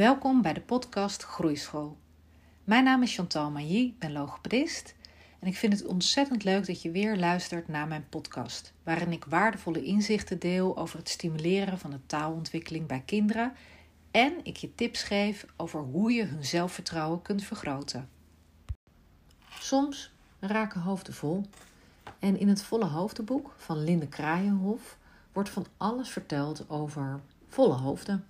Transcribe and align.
Welkom 0.00 0.42
bij 0.42 0.52
de 0.52 0.60
podcast 0.60 1.22
Groeischool. 1.22 1.96
Mijn 2.64 2.84
naam 2.84 3.02
is 3.02 3.14
Chantal 3.14 3.50
Mailly, 3.50 3.86
ik 3.86 3.98
ben 3.98 4.12
logopedist 4.12 4.94
en 5.38 5.48
ik 5.48 5.56
vind 5.56 5.72
het 5.72 5.86
ontzettend 5.86 6.44
leuk 6.44 6.66
dat 6.66 6.82
je 6.82 6.90
weer 6.90 7.16
luistert 7.16 7.68
naar 7.68 7.88
mijn 7.88 8.06
podcast, 8.08 8.72
waarin 8.82 9.12
ik 9.12 9.24
waardevolle 9.24 9.84
inzichten 9.84 10.38
deel 10.38 10.76
over 10.76 10.98
het 10.98 11.08
stimuleren 11.08 11.78
van 11.78 11.90
de 11.90 12.06
taalontwikkeling 12.06 12.86
bij 12.86 13.02
kinderen 13.06 13.52
en 14.10 14.32
ik 14.42 14.56
je 14.56 14.74
tips 14.74 15.02
geef 15.02 15.46
over 15.56 15.80
hoe 15.80 16.12
je 16.12 16.24
hun 16.24 16.44
zelfvertrouwen 16.44 17.22
kunt 17.22 17.44
vergroten. 17.44 18.08
Soms 19.58 20.12
raken 20.38 20.80
hoofden 20.80 21.14
vol 21.14 21.44
en 22.18 22.38
in 22.38 22.48
het 22.48 22.62
Volle 22.62 22.86
Hoofdenboek 22.86 23.54
van 23.56 23.84
Linde 23.84 24.08
Kraaienhof 24.08 24.96
wordt 25.32 25.50
van 25.50 25.66
alles 25.76 26.08
verteld 26.08 26.70
over 26.70 27.20
volle 27.48 27.74
hoofden. 27.74 28.24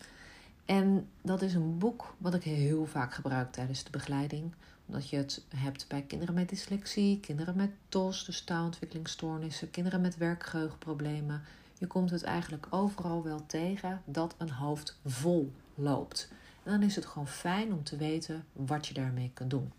En 0.70 1.08
dat 1.22 1.42
is 1.42 1.54
een 1.54 1.78
boek 1.78 2.14
wat 2.18 2.34
ik 2.34 2.42
heel 2.42 2.86
vaak 2.86 3.14
gebruik 3.14 3.52
tijdens 3.52 3.84
de 3.84 3.90
begeleiding. 3.90 4.52
Omdat 4.86 5.08
je 5.08 5.16
het 5.16 5.42
hebt 5.54 5.88
bij 5.88 6.02
kinderen 6.02 6.34
met 6.34 6.48
dyslexie, 6.48 7.20
kinderen 7.20 7.56
met 7.56 7.70
TOS, 7.88 8.24
dus 8.24 8.44
taalontwikkelingsstoornissen, 8.44 9.70
kinderen 9.70 10.00
met 10.00 10.16
werkgeheugenproblemen. 10.16 11.42
Je 11.78 11.86
komt 11.86 12.10
het 12.10 12.22
eigenlijk 12.22 12.66
overal 12.70 13.22
wel 13.22 13.46
tegen 13.46 14.02
dat 14.04 14.34
een 14.38 14.50
hoofd 14.50 14.98
vol 15.04 15.52
loopt. 15.74 16.28
En 16.62 16.70
dan 16.70 16.82
is 16.82 16.96
het 16.96 17.06
gewoon 17.06 17.28
fijn 17.28 17.72
om 17.72 17.84
te 17.84 17.96
weten 17.96 18.44
wat 18.52 18.86
je 18.86 18.94
daarmee 18.94 19.30
kunt 19.34 19.50
doen. 19.50 19.72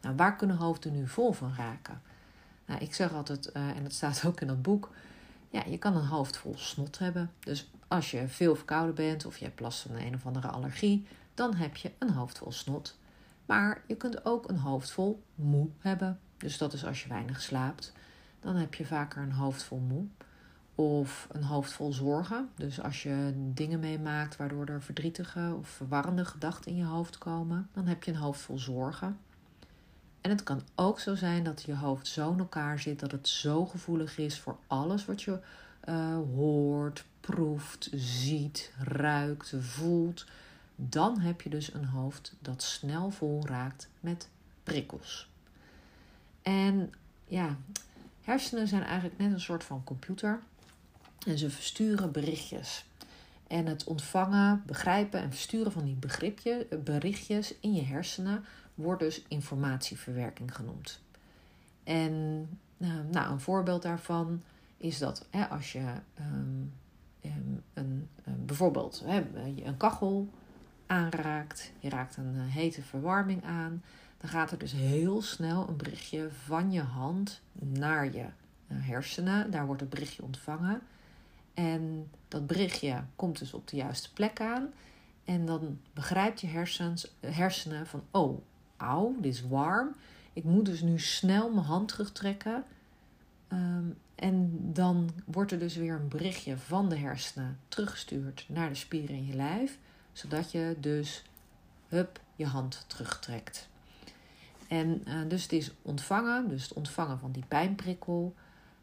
Nou, 0.00 0.16
waar 0.16 0.36
kunnen 0.36 0.56
hoofden 0.56 0.92
nu 0.92 1.08
vol 1.08 1.32
van 1.32 1.54
raken? 1.56 2.02
Nou, 2.66 2.80
ik 2.80 2.94
zeg 2.94 3.12
altijd, 3.12 3.50
uh, 3.56 3.68
en 3.68 3.82
dat 3.82 3.92
staat 3.92 4.24
ook 4.26 4.40
in 4.40 4.46
dat 4.46 4.62
boek, 4.62 4.90
ja, 5.50 5.62
je 5.66 5.78
kan 5.78 5.96
een 5.96 6.06
hoofd 6.06 6.36
vol 6.36 6.54
snot 6.56 6.98
hebben. 6.98 7.30
Dus 7.38 7.70
als 7.94 8.10
je 8.10 8.28
veel 8.28 8.56
verkouden 8.56 8.94
bent 8.94 9.26
of 9.26 9.36
je 9.36 9.44
hebt 9.44 9.60
last 9.60 9.80
van 9.80 9.96
een 9.96 10.14
of 10.14 10.26
andere 10.26 10.48
allergie, 10.48 11.06
dan 11.34 11.54
heb 11.54 11.76
je 11.76 11.90
een 11.98 12.10
hoofd 12.10 12.38
vol 12.38 12.52
snot. 12.52 12.98
Maar 13.46 13.82
je 13.86 13.96
kunt 13.96 14.24
ook 14.24 14.48
een 14.48 14.58
hoofd 14.58 14.90
vol 14.90 15.22
moe 15.34 15.68
hebben. 15.78 16.20
Dus 16.36 16.58
dat 16.58 16.72
is 16.72 16.84
als 16.84 17.02
je 17.02 17.08
weinig 17.08 17.40
slaapt. 17.40 17.92
Dan 18.40 18.56
heb 18.56 18.74
je 18.74 18.86
vaker 18.86 19.22
een 19.22 19.32
hoofd 19.32 19.62
vol 19.62 19.78
moe. 19.78 20.04
Of 20.74 21.28
een 21.32 21.42
hoofd 21.42 21.72
vol 21.72 21.92
zorgen. 21.92 22.48
Dus 22.54 22.80
als 22.80 23.02
je 23.02 23.32
dingen 23.34 23.80
meemaakt 23.80 24.36
waardoor 24.36 24.66
er 24.66 24.82
verdrietige 24.82 25.54
of 25.58 25.68
verwarrende 25.68 26.24
gedachten 26.24 26.70
in 26.70 26.76
je 26.76 26.84
hoofd 26.84 27.18
komen, 27.18 27.68
dan 27.72 27.86
heb 27.86 28.02
je 28.02 28.10
een 28.10 28.16
hoofd 28.16 28.40
vol 28.40 28.58
zorgen. 28.58 29.18
En 30.20 30.30
het 30.30 30.42
kan 30.42 30.62
ook 30.74 31.00
zo 31.00 31.14
zijn 31.14 31.44
dat 31.44 31.62
je 31.62 31.74
hoofd 31.74 32.06
zo 32.06 32.32
in 32.32 32.38
elkaar 32.38 32.78
zit 32.78 33.00
dat 33.00 33.12
het 33.12 33.28
zo 33.28 33.66
gevoelig 33.66 34.18
is 34.18 34.40
voor 34.40 34.56
alles 34.66 35.04
wat 35.04 35.22
je 35.22 35.38
uh, 35.88 36.16
hoort, 36.34 37.04
proeft, 37.26 37.90
ziet, 37.94 38.72
ruikt, 38.78 39.54
voelt. 39.58 40.26
Dan 40.76 41.20
heb 41.20 41.40
je 41.40 41.50
dus 41.50 41.74
een 41.74 41.84
hoofd 41.84 42.34
dat 42.38 42.62
snel 42.62 43.10
vol 43.10 43.46
raakt 43.46 43.88
met 44.00 44.28
prikkels. 44.62 45.30
En 46.42 46.92
ja, 47.26 47.56
hersenen 48.22 48.68
zijn 48.68 48.82
eigenlijk 48.82 49.18
net 49.18 49.32
een 49.32 49.40
soort 49.40 49.64
van 49.64 49.84
computer. 49.84 50.40
En 51.26 51.38
ze 51.38 51.50
versturen 51.50 52.12
berichtjes. 52.12 52.84
En 53.46 53.66
het 53.66 53.84
ontvangen, 53.84 54.62
begrijpen 54.66 55.20
en 55.20 55.30
versturen 55.30 55.72
van 55.72 55.84
die 55.84 55.94
begripje, 55.94 56.66
berichtjes 56.84 57.54
in 57.60 57.74
je 57.74 57.82
hersenen 57.82 58.44
wordt 58.74 59.00
dus 59.00 59.22
informatieverwerking 59.28 60.54
genoemd. 60.54 61.00
En 61.84 62.12
nou, 62.76 63.04
nou 63.10 63.32
een 63.32 63.40
voorbeeld 63.40 63.82
daarvan 63.82 64.42
is 64.76 64.98
dat 64.98 65.26
hè, 65.30 65.48
als 65.48 65.72
je 65.72 65.84
um, 66.20 66.72
een, 67.24 67.62
een, 67.74 68.08
bijvoorbeeld 68.46 69.02
hè, 69.04 69.24
een 69.64 69.76
kachel 69.76 70.28
aanraakt, 70.86 71.72
je 71.78 71.88
raakt 71.88 72.16
een 72.16 72.34
eh, 72.36 72.54
hete 72.54 72.82
verwarming 72.82 73.44
aan, 73.44 73.82
dan 74.20 74.30
gaat 74.30 74.50
er 74.50 74.58
dus 74.58 74.72
heel 74.72 75.22
snel 75.22 75.68
een 75.68 75.76
berichtje 75.76 76.28
van 76.44 76.72
je 76.72 76.80
hand 76.80 77.40
naar 77.52 78.12
je 78.12 78.26
eh, 78.66 78.76
hersenen. 78.80 79.50
Daar 79.50 79.66
wordt 79.66 79.80
het 79.80 79.90
berichtje 79.90 80.22
ontvangen. 80.22 80.80
En 81.54 82.10
dat 82.28 82.46
berichtje 82.46 83.04
komt 83.16 83.38
dus 83.38 83.54
op 83.54 83.68
de 83.68 83.76
juiste 83.76 84.12
plek 84.12 84.40
aan. 84.40 84.68
En 85.24 85.46
dan 85.46 85.78
begrijpt 85.92 86.40
je 86.40 86.46
hersens, 86.46 87.14
hersenen 87.20 87.86
van, 87.86 88.02
oh, 88.10 88.40
auw, 88.76 89.14
dit 89.20 89.34
is 89.34 89.42
warm. 89.42 89.94
Ik 90.32 90.44
moet 90.44 90.64
dus 90.64 90.80
nu 90.80 90.98
snel 90.98 91.50
mijn 91.50 91.66
hand 91.66 91.88
terugtrekken. 91.88 92.64
Ehm, 93.48 93.86
en 94.14 94.58
dan 94.72 95.10
wordt 95.24 95.52
er 95.52 95.58
dus 95.58 95.76
weer 95.76 95.94
een 95.94 96.08
berichtje 96.08 96.56
van 96.56 96.88
de 96.88 96.96
hersenen 96.96 97.58
teruggestuurd 97.68 98.44
naar 98.48 98.68
de 98.68 98.74
spieren 98.74 99.16
in 99.16 99.26
je 99.26 99.34
lijf, 99.34 99.78
zodat 100.12 100.52
je 100.52 100.76
dus 100.80 101.22
hup 101.88 102.20
je 102.36 102.46
hand 102.46 102.84
terugtrekt. 102.86 103.68
En 104.68 105.02
uh, 105.08 105.28
dus 105.28 105.42
het 105.42 105.52
is 105.52 105.70
ontvangen, 105.82 106.48
dus 106.48 106.62
het 106.62 106.72
ontvangen 106.72 107.18
van 107.18 107.32
die 107.32 107.44
pijnprikkel. 107.48 108.34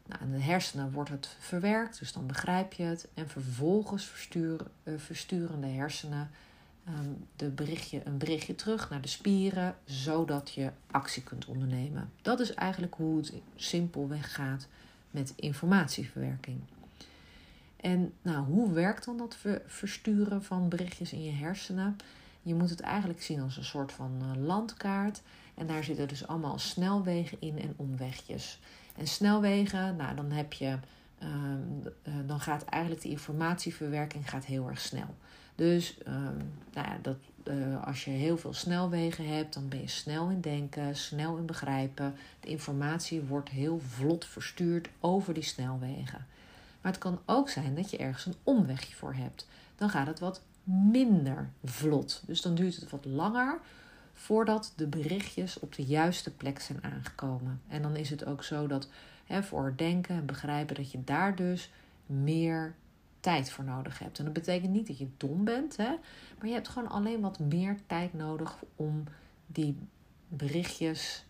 Nou, 0.06 0.22
in 0.22 0.30
de 0.30 0.40
hersenen 0.42 0.92
wordt 0.92 1.10
het 1.10 1.36
verwerkt, 1.38 1.98
dus 1.98 2.12
dan 2.12 2.26
begrijp 2.26 2.72
je 2.72 2.82
het. 2.82 3.08
En 3.14 3.28
vervolgens 3.28 4.04
versturen, 4.04 4.66
uh, 4.84 5.60
de 5.60 5.66
hersenen 5.66 6.30
um, 6.88 7.26
de 7.36 7.48
berichtje, 7.48 8.00
een 8.04 8.18
berichtje 8.18 8.54
terug 8.54 8.90
naar 8.90 9.00
de 9.00 9.08
spieren, 9.08 9.76
zodat 9.84 10.50
je 10.50 10.70
actie 10.90 11.22
kunt 11.22 11.46
ondernemen. 11.46 12.10
Dat 12.22 12.40
is 12.40 12.54
eigenlijk 12.54 12.94
hoe 12.94 13.16
het 13.16 13.32
simpelweg 13.56 14.34
gaat 14.34 14.68
met 15.12 15.32
informatieverwerking. 15.36 16.60
En 17.76 18.12
nou, 18.22 18.44
hoe 18.44 18.72
werkt 18.72 19.04
dan 19.04 19.16
dat 19.16 19.36
versturen 19.66 20.44
van 20.44 20.68
berichtjes 20.68 21.12
in 21.12 21.22
je 21.22 21.32
hersenen? 21.32 21.96
Je 22.42 22.54
moet 22.54 22.70
het 22.70 22.80
eigenlijk 22.80 23.22
zien 23.22 23.40
als 23.40 23.56
een 23.56 23.64
soort 23.64 23.92
van 23.92 24.12
eh, 24.20 24.42
landkaart. 24.44 25.22
En 25.54 25.66
daar 25.66 25.84
zitten 25.84 26.08
dus 26.08 26.26
allemaal 26.26 26.58
snelwegen 26.58 27.40
in 27.40 27.58
en 27.58 27.74
omwegjes. 27.76 28.60
En 28.96 29.06
snelwegen, 29.06 29.96
nou 29.96 30.16
dan 30.16 30.30
heb 30.30 30.52
je. 30.52 30.78
Ehm, 31.18 31.86
eh, 32.02 32.14
dan 32.26 32.40
gaat 32.40 32.64
eigenlijk 32.64 33.02
de 33.02 33.08
informatieverwerking 33.08 34.30
gaat 34.30 34.44
heel 34.44 34.68
erg 34.68 34.80
snel. 34.80 35.14
Dus 35.54 35.98
ehm, 35.98 36.36
nou 36.72 36.88
ja, 36.88 36.98
dat, 37.02 37.16
uh, 37.44 37.84
als 37.86 38.04
je 38.04 38.10
heel 38.10 38.36
veel 38.36 38.52
snelwegen 38.54 39.28
hebt, 39.28 39.54
dan 39.54 39.68
ben 39.68 39.80
je 39.80 39.88
snel 39.88 40.28
in 40.28 40.40
denken, 40.40 40.96
snel 40.96 41.36
in 41.36 41.46
begrijpen. 41.46 42.14
De 42.40 42.48
informatie 42.48 43.22
wordt 43.22 43.48
heel 43.48 43.80
vlot 43.88 44.24
verstuurd 44.24 44.88
over 45.00 45.34
die 45.34 45.42
snelwegen. 45.42 46.26
Maar 46.80 46.92
het 46.92 47.00
kan 47.00 47.20
ook 47.26 47.48
zijn 47.48 47.74
dat 47.74 47.90
je 47.90 47.96
ergens 47.96 48.26
een 48.26 48.34
omwegje 48.42 48.94
voor 48.94 49.14
hebt. 49.14 49.48
Dan 49.76 49.90
gaat 49.90 50.06
het 50.06 50.18
wat 50.18 50.42
minder 50.64 51.50
vlot. 51.64 52.22
Dus 52.26 52.42
dan 52.42 52.54
duurt 52.54 52.76
het 52.76 52.90
wat 52.90 53.04
langer 53.04 53.58
voordat 54.12 54.72
de 54.76 54.86
berichtjes 54.86 55.58
op 55.58 55.74
de 55.74 55.84
juiste 55.84 56.30
plek 56.30 56.60
zijn 56.60 56.84
aangekomen. 56.84 57.60
En 57.68 57.82
dan 57.82 57.96
is 57.96 58.10
het 58.10 58.24
ook 58.24 58.44
zo 58.44 58.66
dat 58.66 58.88
hè, 59.24 59.42
voor 59.42 59.72
denken 59.76 60.16
en 60.16 60.26
begrijpen 60.26 60.74
dat 60.74 60.90
je 60.90 61.04
daar 61.04 61.36
dus 61.36 61.70
meer 62.06 62.74
tijd 63.22 63.50
voor 63.50 63.64
nodig 63.64 63.98
hebt. 63.98 64.18
En 64.18 64.24
dat 64.24 64.32
betekent 64.32 64.72
niet 64.72 64.86
dat 64.86 64.98
je 64.98 65.08
dom 65.16 65.44
bent, 65.44 65.76
hè? 65.76 65.94
maar 66.38 66.48
je 66.48 66.52
hebt 66.52 66.68
gewoon 66.68 66.88
alleen 66.88 67.20
wat 67.20 67.38
meer 67.38 67.78
tijd 67.86 68.14
nodig 68.14 68.56
om 68.76 69.04
die 69.46 69.76
berichtjes 70.28 71.24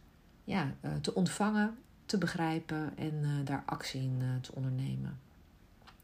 ja, 0.44 0.74
eh, 0.80 0.94
te 0.94 1.14
ontvangen, 1.14 1.78
te 2.06 2.18
begrijpen 2.18 2.96
en 2.96 3.14
uh, 3.22 3.30
daar 3.44 3.62
actie 3.66 4.02
in 4.02 4.18
uh, 4.20 4.40
te 4.40 4.54
ondernemen. 4.54 5.18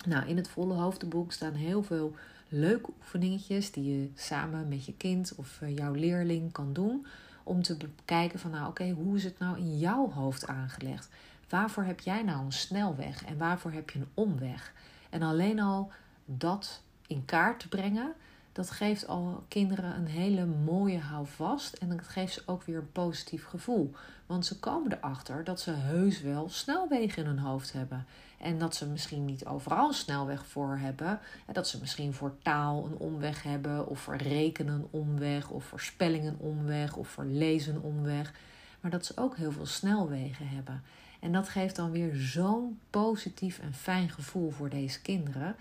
Nou, 0.07 0.27
in 0.27 0.37
het 0.37 0.49
volle 0.49 0.75
hoofdenboek 0.75 1.33
staan 1.33 1.55
heel 1.55 1.83
veel 1.83 2.15
leuke 2.49 2.91
oefeningetjes 3.01 3.73
die 3.73 4.01
je 4.01 4.11
samen 4.15 4.69
met 4.69 4.85
je 4.85 4.95
kind 4.97 5.35
of 5.37 5.61
jouw 5.67 5.93
leerling 5.93 6.53
kan 6.53 6.73
doen. 6.73 7.07
Om 7.43 7.63
te 7.63 7.77
bekijken 7.77 8.39
van 8.39 8.51
nou 8.51 8.69
oké, 8.69 8.91
hoe 8.91 9.17
is 9.17 9.25
het 9.25 9.39
nou 9.39 9.59
in 9.59 9.79
jouw 9.79 10.11
hoofd 10.11 10.47
aangelegd? 10.47 11.09
Waarvoor 11.49 11.83
heb 11.83 12.01
jij 12.01 12.23
nou 12.23 12.45
een 12.45 12.53
snelweg 12.53 13.25
en 13.25 13.39
waarvoor 13.39 13.73
heb 13.73 13.91
je 13.91 13.99
een 13.99 14.09
omweg? 14.15 14.73
En 15.11 15.23
alleen 15.23 15.61
al 15.61 15.91
dat 16.25 16.83
in 17.07 17.25
kaart 17.25 17.61
te 17.61 17.69
brengen, 17.69 18.15
dat 18.53 18.71
geeft 18.71 19.07
al 19.07 19.45
kinderen 19.49 19.97
een 19.97 20.07
hele 20.07 20.47
mooie 20.47 20.99
houvast. 20.99 21.75
En 21.75 21.89
dat 21.89 22.09
geeft 22.09 22.33
ze 22.33 22.43
ook 22.47 22.63
weer 22.63 22.77
een 22.77 22.93
positief 22.93 23.45
gevoel. 23.45 23.93
Want 24.27 24.47
ze 24.47 24.59
komen 24.59 24.93
erachter 24.93 25.45
dat 25.45 25.61
ze 25.61 25.71
heus 25.71 26.21
wel 26.21 26.49
snelwegen 26.49 27.23
in 27.23 27.29
hun 27.29 27.39
hoofd 27.39 27.73
hebben. 27.73 28.07
En 28.39 28.59
dat 28.59 28.75
ze 28.75 28.87
misschien 28.87 29.25
niet 29.25 29.47
overal 29.47 29.93
snelweg 29.93 30.47
voor 30.47 30.79
hebben. 30.79 31.21
En 31.47 31.55
dat 31.55 31.69
ze 31.69 31.79
misschien 31.81 32.13
voor 32.13 32.35
taal 32.43 32.85
een 32.85 32.99
omweg 32.99 33.43
hebben. 33.43 33.87
Of 33.87 34.01
voor 34.01 34.17
rekenen 34.17 34.75
een 34.75 34.89
omweg. 34.91 35.51
Of 35.51 35.65
voor 35.65 35.81
spelling 35.81 36.27
een 36.27 36.39
omweg. 36.39 36.97
Of 36.97 37.09
voor 37.09 37.25
lezen 37.25 37.75
een 37.75 37.83
omweg. 37.83 38.33
Maar 38.81 38.91
dat 38.91 39.07
ze 39.07 39.13
ook 39.17 39.37
heel 39.37 39.53
veel 39.53 39.67
snelwegen 39.67 40.49
hebben. 40.49 40.83
En 41.21 41.33
dat 41.33 41.49
geeft 41.49 41.77
dan 41.77 41.91
weer 41.91 42.15
zo'n 42.15 42.79
positief 42.91 43.59
en 43.59 43.75
fijn 43.75 44.11
gevoel 44.11 44.51
voor 44.51 44.69
deze 44.69 45.01
kinderen. 45.01 45.57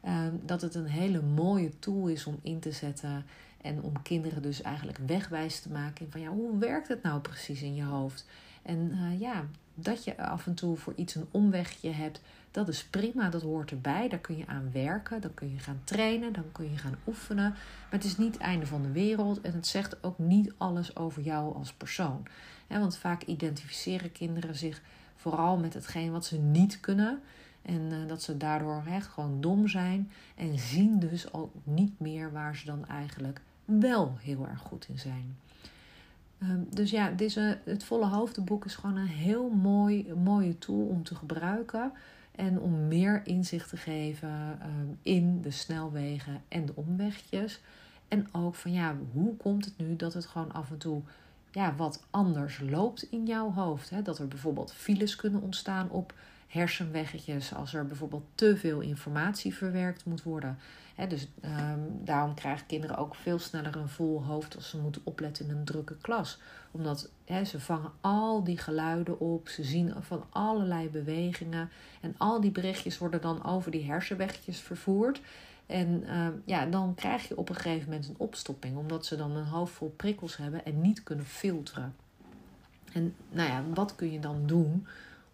Ehm, 0.00 0.34
dat 0.42 0.60
het 0.60 0.74
een 0.74 0.86
hele 0.86 1.22
mooie 1.22 1.78
tool 1.78 2.06
is 2.06 2.26
om 2.26 2.38
in 2.42 2.60
te 2.60 2.72
zetten. 2.72 3.24
En 3.60 3.82
om 3.82 4.02
kinderen 4.02 4.42
dus 4.42 4.62
eigenlijk 4.62 4.98
wegwijs 5.06 5.60
te 5.60 5.70
maken 5.70 6.10
van 6.10 6.20
ja, 6.20 6.28
hoe 6.28 6.58
werkt 6.58 6.88
het 6.88 7.02
nou 7.02 7.20
precies 7.20 7.62
in 7.62 7.74
je 7.74 7.84
hoofd? 7.84 8.26
En 8.62 8.90
uh, 8.94 9.20
ja, 9.20 9.44
dat 9.74 10.04
je 10.04 10.18
af 10.18 10.46
en 10.46 10.54
toe 10.54 10.76
voor 10.76 10.92
iets 10.96 11.14
een 11.14 11.26
omwegje 11.30 11.90
hebt, 11.90 12.20
dat 12.50 12.68
is 12.68 12.84
prima, 12.84 13.28
dat 13.28 13.42
hoort 13.42 13.70
erbij. 13.70 14.08
Daar 14.08 14.18
kun 14.18 14.36
je 14.36 14.46
aan 14.46 14.70
werken, 14.72 15.20
dan 15.20 15.34
kun 15.34 15.50
je 15.50 15.58
gaan 15.58 15.80
trainen, 15.84 16.32
dan 16.32 16.52
kun 16.52 16.70
je 16.70 16.76
gaan 16.76 16.98
oefenen. 17.06 17.50
Maar 17.50 17.90
het 17.90 18.04
is 18.04 18.16
niet 18.16 18.32
het 18.32 18.42
einde 18.42 18.66
van 18.66 18.82
de 18.82 18.90
wereld 18.90 19.40
en 19.40 19.52
het 19.52 19.66
zegt 19.66 20.04
ook 20.04 20.18
niet 20.18 20.52
alles 20.56 20.96
over 20.96 21.22
jou 21.22 21.54
als 21.54 21.72
persoon. 21.72 22.26
want 22.68 22.96
vaak 22.96 23.22
identificeren 23.22 24.12
kinderen 24.12 24.56
zich 24.56 24.82
vooral 25.22 25.56
met 25.56 25.74
hetgeen 25.74 26.12
wat 26.12 26.24
ze 26.24 26.38
niet 26.38 26.80
kunnen. 26.80 27.20
En 27.62 27.80
uh, 27.80 28.08
dat 28.08 28.22
ze 28.22 28.36
daardoor 28.36 28.82
he, 28.84 29.00
gewoon 29.00 29.40
dom 29.40 29.68
zijn. 29.68 30.10
En 30.34 30.58
zien 30.58 30.98
dus 30.98 31.32
ook 31.32 31.54
niet 31.64 32.00
meer 32.00 32.32
waar 32.32 32.56
ze 32.56 32.64
dan 32.64 32.86
eigenlijk 32.86 33.40
wel 33.64 34.16
heel 34.20 34.46
erg 34.48 34.60
goed 34.60 34.86
in 34.88 34.98
zijn. 34.98 35.36
Um, 36.42 36.66
dus 36.70 36.90
ja, 36.90 37.10
deze, 37.10 37.58
het 37.64 37.84
volle 37.84 38.06
hoofdenboek 38.06 38.64
is 38.64 38.74
gewoon 38.74 38.96
een 38.96 39.06
heel 39.06 39.48
mooi, 39.50 40.14
mooie 40.14 40.58
tool 40.58 40.86
om 40.86 41.02
te 41.02 41.14
gebruiken. 41.14 41.92
En 42.32 42.60
om 42.60 42.88
meer 42.88 43.20
inzicht 43.24 43.68
te 43.68 43.76
geven 43.76 44.58
um, 44.62 44.98
in 45.02 45.40
de 45.42 45.50
snelwegen 45.50 46.42
en 46.48 46.66
de 46.66 46.72
omwegjes. 46.74 47.60
En 48.08 48.26
ook 48.32 48.54
van 48.54 48.72
ja, 48.72 48.96
hoe 49.12 49.36
komt 49.36 49.64
het 49.64 49.78
nu 49.78 49.96
dat 49.96 50.14
het 50.14 50.26
gewoon 50.26 50.52
af 50.52 50.70
en 50.70 50.78
toe 50.78 51.02
ja, 51.52 51.74
wat 51.76 52.02
anders 52.10 52.60
loopt 52.60 53.02
in 53.02 53.26
jouw 53.26 53.52
hoofd? 53.52 53.90
Hè? 53.90 54.02
Dat 54.02 54.18
er 54.18 54.28
bijvoorbeeld 54.28 54.72
files 54.72 55.16
kunnen 55.16 55.42
ontstaan 55.42 55.90
op 55.90 56.14
hersenweggetjes 56.52 57.54
als 57.54 57.74
er 57.74 57.86
bijvoorbeeld 57.86 58.24
te 58.34 58.56
veel 58.56 58.80
informatie 58.80 59.54
verwerkt 59.54 60.04
moet 60.04 60.22
worden. 60.22 60.58
dus 61.08 61.28
um, 61.44 62.04
daarom 62.04 62.34
krijgen 62.34 62.66
kinderen 62.66 62.96
ook 62.96 63.14
veel 63.14 63.38
sneller 63.38 63.76
een 63.76 63.88
vol 63.88 64.24
hoofd 64.24 64.56
als 64.56 64.70
ze 64.70 64.78
moeten 64.78 65.02
opletten 65.04 65.44
in 65.44 65.56
een 65.56 65.64
drukke 65.64 65.96
klas. 66.00 66.38
Omdat 66.70 67.10
ze 67.44 67.60
vangen 67.60 67.90
al 68.00 68.44
die 68.44 68.58
geluiden 68.58 69.20
op, 69.20 69.48
ze 69.48 69.64
zien 69.64 69.94
van 70.00 70.24
allerlei 70.30 70.88
bewegingen. 70.88 71.70
En 72.00 72.14
al 72.18 72.40
die 72.40 72.50
berichtjes 72.50 72.98
worden 72.98 73.20
dan 73.20 73.44
over 73.44 73.70
die 73.70 73.84
hersenweggetjes 73.84 74.60
vervoerd. 74.60 75.20
En 75.72 76.04
uh, 76.06 76.26
ja, 76.44 76.66
dan 76.66 76.94
krijg 76.94 77.28
je 77.28 77.36
op 77.36 77.48
een 77.48 77.54
gegeven 77.54 77.88
moment 77.90 78.08
een 78.08 78.18
opstopping, 78.18 78.76
omdat 78.76 79.06
ze 79.06 79.16
dan 79.16 79.36
een 79.36 79.46
hoofd 79.46 79.72
vol 79.72 79.94
prikkels 79.96 80.36
hebben 80.36 80.64
en 80.64 80.80
niet 80.80 81.02
kunnen 81.02 81.24
filteren. 81.24 81.94
En 82.92 83.14
nou 83.30 83.48
ja, 83.48 83.64
wat 83.74 83.94
kun 83.94 84.12
je 84.12 84.20
dan 84.20 84.46
doen 84.46 84.86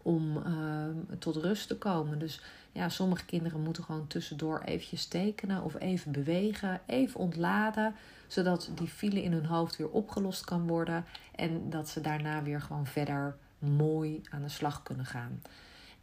om 0.03 0.37
uh, 0.37 1.15
tot 1.19 1.37
rust 1.37 1.69
te 1.69 1.79
komen? 1.79 2.19
Dus 2.19 2.43
ja, 2.73 2.89
sommige 2.89 3.25
kinderen 3.25 3.63
moeten 3.63 3.85
gewoon 3.85 4.07
tussendoor 4.07 4.61
eventjes 4.65 5.07
tekenen 5.07 5.63
of 5.63 5.81
even 5.81 6.13
bewegen, 6.13 6.81
even 6.87 7.21
ontladen, 7.21 7.95
zodat 8.27 8.71
die 8.75 8.89
file 8.89 9.23
in 9.23 9.33
hun 9.33 9.47
hoofd 9.47 9.77
weer 9.77 9.91
opgelost 9.91 10.45
kan 10.45 10.67
worden 10.67 11.05
en 11.35 11.71
dat 11.71 11.89
ze 11.89 12.01
daarna 12.01 12.43
weer 12.43 12.61
gewoon 12.61 12.87
verder 12.87 13.37
mooi 13.59 14.21
aan 14.31 14.43
de 14.43 14.49
slag 14.49 14.83
kunnen 14.83 15.07
gaan. 15.07 15.43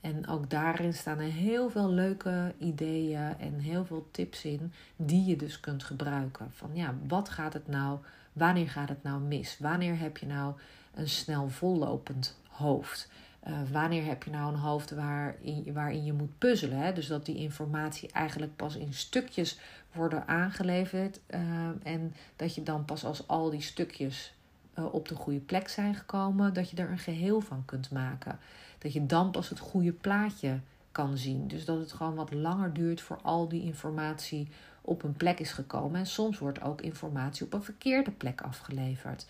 En 0.05 0.27
ook 0.27 0.49
daarin 0.49 0.93
staan 0.93 1.19
er 1.19 1.31
heel 1.31 1.69
veel 1.69 1.89
leuke 1.89 2.53
ideeën 2.57 3.39
en 3.39 3.59
heel 3.59 3.85
veel 3.85 4.07
tips 4.11 4.45
in 4.45 4.73
die 4.95 5.25
je 5.25 5.35
dus 5.35 5.59
kunt 5.59 5.83
gebruiken. 5.83 6.47
Van 6.51 6.69
ja, 6.73 6.95
wat 7.07 7.29
gaat 7.29 7.53
het 7.53 7.67
nou? 7.67 7.99
Wanneer 8.33 8.69
gaat 8.69 8.89
het 8.89 9.03
nou 9.03 9.21
mis? 9.21 9.57
Wanneer 9.59 9.99
heb 9.99 10.17
je 10.17 10.25
nou 10.25 10.53
een 10.93 11.09
snel 11.09 11.49
vollopend 11.49 12.39
hoofd? 12.49 13.09
Uh, 13.47 13.53
wanneer 13.71 14.05
heb 14.05 14.23
je 14.23 14.29
nou 14.29 14.53
een 14.53 14.59
hoofd 14.59 14.91
waarin, 14.91 15.73
waarin 15.73 16.05
je 16.05 16.13
moet 16.13 16.37
puzzelen? 16.37 16.77
Hè? 16.77 16.93
Dus 16.93 17.07
dat 17.07 17.25
die 17.25 17.37
informatie 17.37 18.11
eigenlijk 18.11 18.55
pas 18.55 18.75
in 18.75 18.93
stukjes 18.93 19.59
worden 19.91 20.27
aangeleverd. 20.27 21.19
Uh, 21.29 21.39
en 21.83 22.13
dat 22.35 22.55
je 22.55 22.63
dan 22.63 22.85
pas 22.85 23.05
als 23.05 23.27
al 23.27 23.49
die 23.49 23.61
stukjes 23.61 24.33
uh, 24.79 24.93
op 24.93 25.07
de 25.07 25.15
goede 25.15 25.39
plek 25.39 25.67
zijn 25.69 25.95
gekomen, 25.95 26.53
dat 26.53 26.69
je 26.69 26.77
er 26.77 26.89
een 26.89 26.97
geheel 26.97 27.41
van 27.41 27.65
kunt 27.65 27.91
maken. 27.91 28.39
Dat 28.85 28.93
je 28.93 29.05
dan 29.05 29.31
pas 29.31 29.49
het 29.49 29.59
goede 29.59 29.91
plaatje 29.91 30.59
kan 30.91 31.17
zien. 31.17 31.47
Dus 31.47 31.65
dat 31.65 31.79
het 31.79 31.91
gewoon 31.91 32.15
wat 32.15 32.33
langer 32.33 32.73
duurt 32.73 33.01
voor 33.01 33.19
al 33.21 33.47
die 33.47 33.63
informatie 33.63 34.47
op 34.81 35.03
een 35.03 35.13
plek 35.13 35.39
is 35.39 35.51
gekomen. 35.51 35.99
En 35.99 36.05
soms 36.05 36.39
wordt 36.39 36.61
ook 36.61 36.81
informatie 36.81 37.45
op 37.45 37.53
een 37.53 37.63
verkeerde 37.63 38.11
plek 38.11 38.41
afgeleverd. 38.41 39.27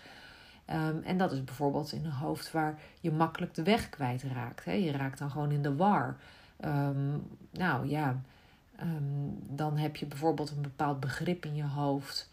Um, 0.69 1.01
en 1.03 1.17
dat 1.17 1.31
is 1.31 1.43
bijvoorbeeld 1.43 1.91
in 1.91 2.05
een 2.05 2.11
hoofd 2.11 2.51
waar 2.51 2.79
je 2.99 3.11
makkelijk 3.11 3.53
de 3.53 3.63
weg 3.63 3.89
kwijtraakt. 3.89 4.65
Hè? 4.65 4.71
Je 4.71 4.91
raakt 4.91 5.19
dan 5.19 5.31
gewoon 5.31 5.51
in 5.51 5.61
de 5.61 5.75
war. 5.75 6.17
Um, 6.65 7.27
nou 7.51 7.87
ja, 7.87 8.21
um, 8.81 9.39
dan 9.49 9.77
heb 9.77 9.95
je 9.95 10.05
bijvoorbeeld 10.05 10.51
een 10.51 10.61
bepaald 10.61 10.99
begrip 10.99 11.45
in 11.45 11.55
je 11.55 11.67
hoofd. 11.67 12.29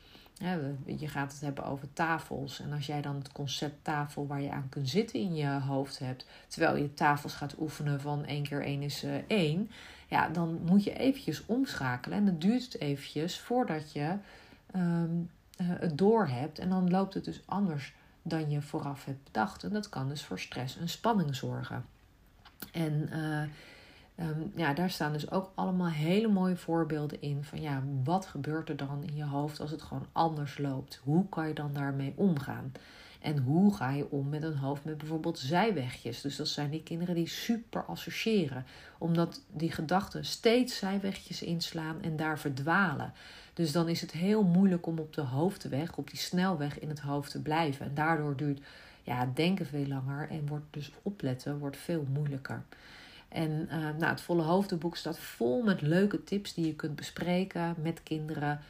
Je 0.85 1.09
gaat 1.09 1.33
het 1.33 1.41
hebben 1.41 1.65
over 1.65 1.93
tafels. 1.93 2.61
En 2.61 2.73
als 2.73 2.87
jij 2.87 3.00
dan 3.00 3.17
het 3.17 3.33
concept 3.33 3.85
tafel 3.85 4.27
waar 4.27 4.41
je 4.41 4.50
aan 4.50 4.69
kunt 4.69 4.89
zitten 4.89 5.21
in 5.21 5.35
je 5.35 5.47
hoofd 5.47 5.99
hebt, 5.99 6.27
terwijl 6.49 6.77
je 6.77 6.94
tafels 6.94 7.35
gaat 7.35 7.59
oefenen 7.59 8.00
van 8.00 8.25
1 8.25 8.43
keer 8.43 8.62
1 8.62 8.83
is 8.83 9.05
1, 9.27 9.69
eh, 9.69 9.75
ja, 10.09 10.29
dan 10.29 10.61
moet 10.65 10.85
je 10.85 10.99
eventjes 10.99 11.47
omschakelen. 11.47 12.19
En 12.19 12.25
dan 12.25 12.39
duurt 12.39 12.65
het 12.65 12.81
eventjes 12.81 13.39
voordat 13.39 13.93
je 13.93 14.17
um, 14.77 15.31
uh, 15.61 15.67
het 15.69 15.99
door 15.99 16.29
hebt. 16.29 16.59
En 16.59 16.69
dan 16.69 16.91
loopt 16.91 17.15
het 17.15 17.25
dus 17.25 17.43
anders 17.44 17.94
dan 18.23 18.50
je 18.50 18.62
vooraf 18.62 19.05
hebt 19.05 19.25
bedacht. 19.25 19.65
En 19.65 19.71
dat 19.71 19.89
kan 19.89 20.09
dus 20.09 20.25
voor 20.25 20.39
stress 20.39 20.79
en 20.79 20.89
spanning 20.89 21.37
zorgen. 21.37 21.85
En 22.73 23.09
uh, 23.12 23.43
Um, 24.23 24.53
ja, 24.57 24.75
daar 24.75 24.91
staan 24.91 25.13
dus 25.13 25.31
ook 25.31 25.53
allemaal 25.55 25.89
hele 25.89 26.29
mooie 26.29 26.57
voorbeelden 26.57 27.21
in 27.21 27.45
van 27.45 27.61
ja, 27.61 27.83
wat 28.05 28.27
gebeurt 28.27 28.69
er 28.69 28.77
dan 28.77 29.03
in 29.07 29.17
je 29.17 29.25
hoofd 29.25 29.61
als 29.61 29.71
het 29.71 29.83
gewoon 29.83 30.07
anders 30.13 30.59
loopt? 30.59 31.01
Hoe 31.05 31.29
kan 31.29 31.49
je 31.49 31.55
dan 31.55 31.73
daarmee 31.73 32.13
omgaan? 32.17 32.73
En 33.21 33.39
hoe 33.39 33.75
ga 33.75 33.91
je 33.91 34.11
om 34.11 34.29
met 34.29 34.43
een 34.43 34.57
hoofd 34.57 34.85
met 34.85 34.99
bijvoorbeeld 34.99 35.39
zijwegjes? 35.39 36.21
Dus 36.21 36.37
dat 36.37 36.49
zijn 36.49 36.71
die 36.71 36.83
kinderen 36.83 37.15
die 37.15 37.29
super 37.29 37.85
associëren, 37.85 38.65
omdat 38.99 39.41
die 39.53 39.73
gedachten 39.73 40.25
steeds 40.25 40.77
zijwegjes 40.77 41.43
inslaan 41.43 42.03
en 42.03 42.17
daar 42.17 42.39
verdwalen. 42.39 43.13
Dus 43.55 43.73
dan 43.73 43.89
is 43.89 44.01
het 44.01 44.13
heel 44.13 44.43
moeilijk 44.43 44.87
om 44.87 44.99
op 44.99 45.15
de 45.15 45.21
hoofdweg, 45.21 45.97
op 45.97 46.11
die 46.11 46.19
snelweg 46.19 46.79
in 46.79 46.89
het 46.89 47.01
hoofd 47.01 47.31
te 47.31 47.43
blijven. 47.43 47.87
En 47.87 47.95
daardoor 47.95 48.37
duurt 48.37 48.61
ja, 49.03 49.31
denken 49.35 49.67
veel 49.67 49.87
langer 49.87 50.31
en 50.31 50.47
wordt 50.47 50.67
dus 50.71 50.93
opletten 51.03 51.59
wordt 51.59 51.77
veel 51.77 52.07
moeilijker. 52.13 52.63
En 53.32 53.50
uh, 53.50 53.76
nou, 53.76 54.05
het 54.05 54.20
volle 54.20 54.43
hoofdenboek 54.43 54.96
staat 54.96 55.19
vol 55.19 55.62
met 55.62 55.81
leuke 55.81 56.25
tips 56.25 56.55
die 56.55 56.67
je 56.67 56.75
kunt 56.75 56.96
bespreken 56.96 57.75
met 57.82 58.02
kinderen. 58.02 58.61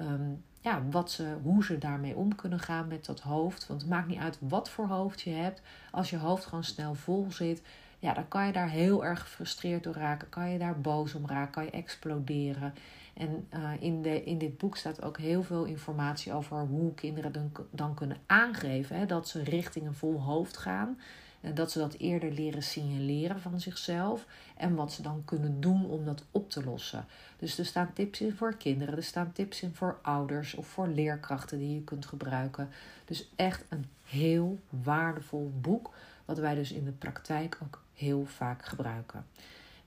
Um, 0.00 0.42
ja, 0.60 0.82
wat 0.90 1.10
ze, 1.10 1.36
hoe 1.42 1.64
ze 1.64 1.78
daarmee 1.78 2.16
om 2.16 2.34
kunnen 2.34 2.58
gaan 2.58 2.88
met 2.88 3.04
dat 3.04 3.20
hoofd. 3.20 3.66
Want 3.66 3.80
het 3.80 3.90
maakt 3.90 4.08
niet 4.08 4.18
uit 4.18 4.38
wat 4.40 4.70
voor 4.70 4.86
hoofd 4.86 5.20
je 5.20 5.30
hebt. 5.30 5.62
Als 5.90 6.10
je 6.10 6.18
hoofd 6.18 6.44
gewoon 6.44 6.64
snel 6.64 6.94
vol 6.94 7.26
zit, 7.30 7.62
ja, 7.98 8.14
dan 8.14 8.28
kan 8.28 8.46
je 8.46 8.52
daar 8.52 8.70
heel 8.70 9.04
erg 9.04 9.20
gefrustreerd 9.20 9.82
door 9.82 9.94
raken. 9.94 10.28
Kan 10.28 10.50
je 10.50 10.58
daar 10.58 10.80
boos 10.80 11.14
om 11.14 11.26
raken, 11.26 11.52
kan 11.52 11.64
je 11.64 11.70
exploderen. 11.70 12.74
En 13.14 13.46
uh, 13.54 13.70
in, 13.78 14.02
de, 14.02 14.24
in 14.24 14.38
dit 14.38 14.58
boek 14.58 14.76
staat 14.76 15.02
ook 15.02 15.18
heel 15.18 15.42
veel 15.42 15.64
informatie 15.64 16.32
over 16.32 16.58
hoe 16.58 16.94
kinderen 16.94 17.32
dan, 17.32 17.52
dan 17.70 17.94
kunnen 17.94 18.16
aangeven 18.26 18.96
hè, 18.96 19.06
dat 19.06 19.28
ze 19.28 19.42
richting 19.42 19.86
een 19.86 19.94
vol 19.94 20.20
hoofd 20.20 20.56
gaan. 20.56 20.98
En 21.40 21.54
dat 21.54 21.70
ze 21.70 21.78
dat 21.78 21.94
eerder 21.94 22.32
leren 22.32 22.62
signaleren 22.62 23.40
van 23.40 23.60
zichzelf. 23.60 24.26
En 24.56 24.74
wat 24.74 24.92
ze 24.92 25.02
dan 25.02 25.22
kunnen 25.24 25.60
doen 25.60 25.86
om 25.86 26.04
dat 26.04 26.24
op 26.30 26.50
te 26.50 26.64
lossen. 26.64 27.04
Dus 27.38 27.58
er 27.58 27.66
staan 27.66 27.92
tips 27.92 28.20
in 28.20 28.36
voor 28.36 28.54
kinderen, 28.54 28.96
er 28.96 29.02
staan 29.02 29.32
tips 29.32 29.62
in 29.62 29.74
voor 29.74 29.98
ouders 30.02 30.54
of 30.54 30.66
voor 30.66 30.88
leerkrachten 30.88 31.58
die 31.58 31.74
je 31.74 31.84
kunt 31.84 32.06
gebruiken. 32.06 32.68
Dus 33.04 33.28
echt 33.36 33.64
een 33.68 33.84
heel 34.04 34.58
waardevol 34.68 35.52
boek, 35.60 35.94
wat 36.24 36.38
wij 36.38 36.54
dus 36.54 36.72
in 36.72 36.84
de 36.84 36.92
praktijk 36.92 37.58
ook 37.62 37.82
heel 37.94 38.24
vaak 38.26 38.64
gebruiken. 38.64 39.26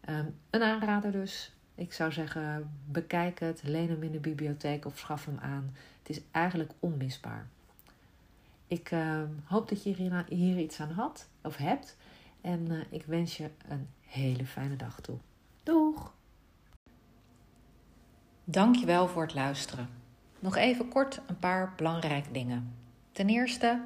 Um, 0.09 0.35
een 0.49 0.61
aanrader 0.63 1.11
dus. 1.11 1.51
Ik 1.75 1.93
zou 1.93 2.11
zeggen, 2.11 2.71
bekijk 2.85 3.39
het, 3.39 3.61
leen 3.63 3.89
hem 3.89 4.03
in 4.03 4.11
de 4.11 4.19
bibliotheek 4.19 4.85
of 4.85 4.97
schaf 4.97 5.25
hem 5.25 5.37
aan. 5.41 5.75
Het 5.99 6.09
is 6.09 6.21
eigenlijk 6.31 6.71
onmisbaar. 6.79 7.47
Ik 8.67 8.91
uh, 8.91 9.21
hoop 9.43 9.69
dat 9.69 9.83
je 9.83 10.23
hier, 10.27 10.57
iets 10.57 10.79
aan 10.79 10.91
had 10.91 11.27
of 11.41 11.57
hebt. 11.57 11.97
En 12.41 12.71
uh, 12.71 12.81
ik 12.89 13.05
wens 13.05 13.37
je 13.37 13.49
een 13.67 13.87
hele 14.01 14.45
fijne 14.45 14.75
dag 14.75 15.01
toe. 15.01 15.17
Doeg! 15.63 16.13
Dankjewel 18.43 19.07
voor 19.07 19.21
het 19.21 19.33
luisteren. 19.33 19.89
Nog 20.39 20.55
even 20.55 20.87
kort 20.87 21.21
een 21.27 21.39
paar 21.39 21.73
belangrijke 21.75 22.31
dingen. 22.31 22.73
Ten 23.11 23.29
eerste, 23.29 23.81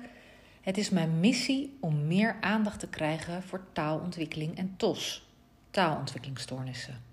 het 0.62 0.78
is 0.78 0.90
mijn 0.90 1.20
missie 1.20 1.78
om 1.80 2.08
meer 2.08 2.38
aandacht 2.42 2.80
te 2.80 2.88
krijgen 2.88 3.44
voor 3.44 3.62
taalontwikkeling 3.74 4.58
en 4.58 4.74
TOS, 4.78 5.30
taalontwikkelingsstoornissen. 5.70 7.07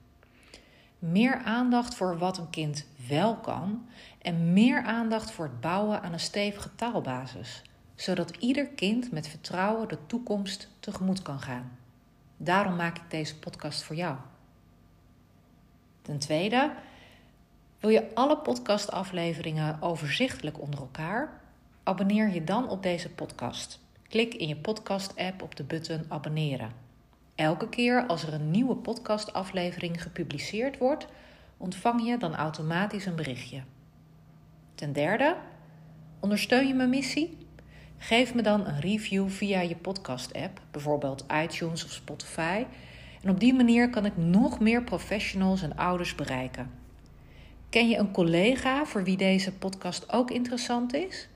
Meer 1.10 1.42
aandacht 1.42 1.94
voor 1.94 2.18
wat 2.18 2.38
een 2.38 2.50
kind 2.50 2.86
wel 3.08 3.36
kan 3.36 3.88
en 4.22 4.52
meer 4.52 4.82
aandacht 4.82 5.30
voor 5.30 5.44
het 5.44 5.60
bouwen 5.60 6.02
aan 6.02 6.12
een 6.12 6.20
stevige 6.20 6.74
taalbasis, 6.74 7.62
zodat 7.94 8.36
ieder 8.36 8.66
kind 8.66 9.12
met 9.12 9.28
vertrouwen 9.28 9.88
de 9.88 9.98
toekomst 10.06 10.68
tegemoet 10.80 11.22
kan 11.22 11.40
gaan. 11.40 11.78
Daarom 12.36 12.76
maak 12.76 12.96
ik 12.96 13.10
deze 13.10 13.38
podcast 13.38 13.82
voor 13.82 13.96
jou. 13.96 14.16
Ten 16.02 16.18
tweede, 16.18 16.74
wil 17.80 17.90
je 17.90 18.14
alle 18.14 18.38
podcastafleveringen 18.38 19.82
overzichtelijk 19.82 20.60
onder 20.60 20.80
elkaar? 20.80 21.40
Abonneer 21.82 22.32
je 22.32 22.44
dan 22.44 22.68
op 22.68 22.82
deze 22.82 23.10
podcast. 23.10 23.80
Klik 24.08 24.34
in 24.34 24.48
je 24.48 24.56
podcast-app 24.56 25.42
op 25.42 25.56
de 25.56 25.64
button 25.64 26.04
abonneren. 26.08 26.83
Elke 27.34 27.68
keer 27.68 28.06
als 28.06 28.22
er 28.22 28.32
een 28.32 28.50
nieuwe 28.50 28.76
podcastaflevering 28.76 30.02
gepubliceerd 30.02 30.78
wordt, 30.78 31.06
ontvang 31.56 32.06
je 32.06 32.16
dan 32.16 32.34
automatisch 32.34 33.06
een 33.06 33.14
berichtje. 33.14 33.62
Ten 34.74 34.92
derde, 34.92 35.36
ondersteun 36.20 36.66
je 36.66 36.74
mijn 36.74 36.88
missie? 36.88 37.36
Geef 37.98 38.34
me 38.34 38.42
dan 38.42 38.66
een 38.66 38.80
review 38.80 39.28
via 39.28 39.60
je 39.60 39.76
podcast-app, 39.76 40.60
bijvoorbeeld 40.70 41.24
iTunes 41.42 41.84
of 41.84 41.90
Spotify. 41.90 42.64
En 43.22 43.30
op 43.30 43.40
die 43.40 43.54
manier 43.54 43.90
kan 43.90 44.04
ik 44.04 44.16
nog 44.16 44.60
meer 44.60 44.82
professionals 44.82 45.62
en 45.62 45.76
ouders 45.76 46.14
bereiken. 46.14 46.70
Ken 47.68 47.88
je 47.88 47.96
een 47.96 48.10
collega 48.10 48.84
voor 48.84 49.04
wie 49.04 49.16
deze 49.16 49.52
podcast 49.52 50.12
ook 50.12 50.30
interessant 50.30 50.94
is? 50.94 51.28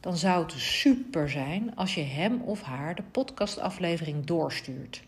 Dan 0.00 0.16
zou 0.16 0.42
het 0.42 0.52
super 0.52 1.30
zijn 1.30 1.76
als 1.76 1.94
je 1.94 2.02
hem 2.02 2.40
of 2.40 2.62
haar 2.62 2.94
de 2.94 3.02
podcastaflevering 3.02 4.24
doorstuurt. 4.24 5.06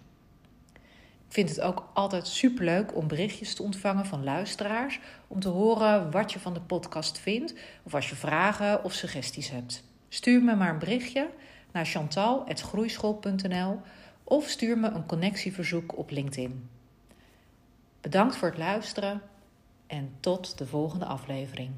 Ik 1.31 1.37
vind 1.37 1.49
het 1.49 1.61
ook 1.61 1.91
altijd 1.93 2.27
superleuk 2.27 2.97
om 2.97 3.09
berichtjes 3.09 3.55
te 3.55 3.63
ontvangen 3.63 4.07
van 4.07 4.25
luisteraars 4.25 5.01
om 5.27 5.41
te 5.41 5.49
horen 5.49 6.11
wat 6.11 6.33
je 6.33 6.39
van 6.39 6.55
de 6.55 6.61
podcast 6.61 7.19
vindt 7.19 7.55
of 7.83 7.95
als 7.95 8.09
je 8.09 8.15
vragen 8.15 8.85
of 8.85 8.93
suggesties 8.93 9.51
hebt. 9.51 9.85
Stuur 10.09 10.43
me 10.43 10.57
maar 10.57 10.71
een 10.71 10.79
berichtje 10.79 11.31
naar 11.73 11.87
chantal.groeischool.nl 11.87 13.81
of 14.25 14.49
stuur 14.49 14.79
me 14.79 14.89
een 14.89 15.07
connectieverzoek 15.07 15.99
op 15.99 16.11
LinkedIn. 16.11 16.69
Bedankt 18.01 18.37
voor 18.37 18.49
het 18.49 18.59
luisteren 18.59 19.23
en 19.87 20.15
tot 20.21 20.59
de 20.59 20.67
volgende 20.67 21.05
aflevering. 21.05 21.71